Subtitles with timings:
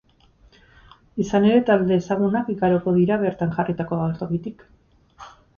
[1.25, 4.69] Izan ere, talde ezagunak igaroko dira bertan jarritako agertokitik.